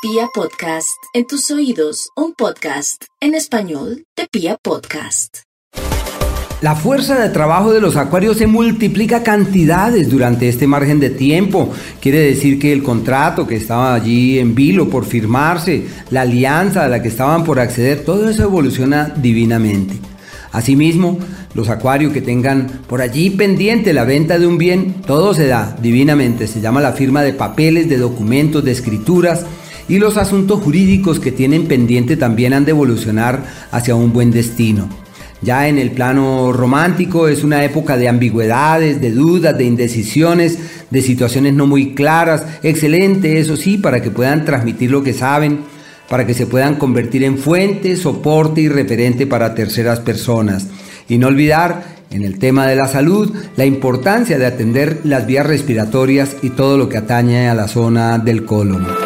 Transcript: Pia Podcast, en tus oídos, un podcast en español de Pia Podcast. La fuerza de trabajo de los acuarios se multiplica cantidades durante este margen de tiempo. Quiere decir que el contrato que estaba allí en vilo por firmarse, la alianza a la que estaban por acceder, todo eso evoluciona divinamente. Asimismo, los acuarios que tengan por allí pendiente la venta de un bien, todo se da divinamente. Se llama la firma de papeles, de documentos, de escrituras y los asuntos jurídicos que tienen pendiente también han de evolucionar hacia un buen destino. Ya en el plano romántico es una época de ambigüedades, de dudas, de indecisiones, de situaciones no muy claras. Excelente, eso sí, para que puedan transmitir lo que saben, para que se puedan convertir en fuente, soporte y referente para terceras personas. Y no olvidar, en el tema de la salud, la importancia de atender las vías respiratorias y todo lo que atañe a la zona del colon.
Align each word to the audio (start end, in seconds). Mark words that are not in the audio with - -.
Pia 0.00 0.28
Podcast, 0.32 1.02
en 1.12 1.26
tus 1.26 1.50
oídos, 1.50 2.10
un 2.14 2.32
podcast 2.32 3.02
en 3.20 3.34
español 3.34 4.04
de 4.16 4.28
Pia 4.30 4.56
Podcast. 4.62 5.38
La 6.60 6.76
fuerza 6.76 7.18
de 7.18 7.30
trabajo 7.30 7.72
de 7.72 7.80
los 7.80 7.96
acuarios 7.96 8.36
se 8.36 8.46
multiplica 8.46 9.24
cantidades 9.24 10.08
durante 10.08 10.48
este 10.48 10.68
margen 10.68 11.00
de 11.00 11.10
tiempo. 11.10 11.72
Quiere 12.00 12.20
decir 12.20 12.60
que 12.60 12.72
el 12.72 12.84
contrato 12.84 13.48
que 13.48 13.56
estaba 13.56 13.92
allí 13.92 14.38
en 14.38 14.54
vilo 14.54 14.88
por 14.88 15.04
firmarse, 15.04 15.88
la 16.10 16.20
alianza 16.20 16.84
a 16.84 16.88
la 16.88 17.02
que 17.02 17.08
estaban 17.08 17.42
por 17.42 17.58
acceder, 17.58 18.04
todo 18.04 18.28
eso 18.28 18.44
evoluciona 18.44 19.12
divinamente. 19.16 19.98
Asimismo, 20.52 21.18
los 21.54 21.70
acuarios 21.70 22.12
que 22.12 22.22
tengan 22.22 22.68
por 22.86 23.02
allí 23.02 23.30
pendiente 23.30 23.92
la 23.92 24.04
venta 24.04 24.38
de 24.38 24.46
un 24.46 24.58
bien, 24.58 25.02
todo 25.04 25.34
se 25.34 25.48
da 25.48 25.76
divinamente. 25.82 26.46
Se 26.46 26.60
llama 26.60 26.80
la 26.80 26.92
firma 26.92 27.22
de 27.22 27.32
papeles, 27.32 27.88
de 27.88 27.98
documentos, 27.98 28.64
de 28.64 28.70
escrituras 28.70 29.44
y 29.88 29.98
los 29.98 30.16
asuntos 30.16 30.60
jurídicos 30.62 31.18
que 31.18 31.32
tienen 31.32 31.66
pendiente 31.66 32.16
también 32.16 32.52
han 32.52 32.64
de 32.64 32.72
evolucionar 32.72 33.44
hacia 33.70 33.94
un 33.94 34.12
buen 34.12 34.30
destino. 34.30 34.88
Ya 35.40 35.68
en 35.68 35.78
el 35.78 35.92
plano 35.92 36.52
romántico 36.52 37.28
es 37.28 37.44
una 37.44 37.64
época 37.64 37.96
de 37.96 38.08
ambigüedades, 38.08 39.00
de 39.00 39.12
dudas, 39.12 39.56
de 39.56 39.64
indecisiones, 39.64 40.58
de 40.90 41.00
situaciones 41.00 41.54
no 41.54 41.66
muy 41.66 41.94
claras. 41.94 42.44
Excelente, 42.62 43.38
eso 43.38 43.56
sí, 43.56 43.78
para 43.78 44.02
que 44.02 44.10
puedan 44.10 44.44
transmitir 44.44 44.90
lo 44.90 45.02
que 45.02 45.12
saben, 45.12 45.60
para 46.08 46.26
que 46.26 46.34
se 46.34 46.46
puedan 46.46 46.74
convertir 46.74 47.22
en 47.22 47.38
fuente, 47.38 47.96
soporte 47.96 48.62
y 48.62 48.68
referente 48.68 49.26
para 49.26 49.54
terceras 49.54 50.00
personas. 50.00 50.66
Y 51.08 51.18
no 51.18 51.28
olvidar, 51.28 51.98
en 52.10 52.24
el 52.24 52.38
tema 52.38 52.66
de 52.66 52.74
la 52.74 52.88
salud, 52.88 53.32
la 53.56 53.64
importancia 53.64 54.38
de 54.38 54.46
atender 54.46 55.02
las 55.04 55.26
vías 55.26 55.46
respiratorias 55.46 56.36
y 56.42 56.50
todo 56.50 56.76
lo 56.78 56.88
que 56.88 56.96
atañe 56.96 57.48
a 57.48 57.54
la 57.54 57.68
zona 57.68 58.18
del 58.18 58.44
colon. 58.44 58.97